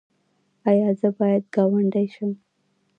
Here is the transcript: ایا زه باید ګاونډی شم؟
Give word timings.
ایا 0.69 0.89
زه 0.99 1.09
باید 1.17 1.43
ګاونډی 1.55 2.07
شم؟ 2.13 2.31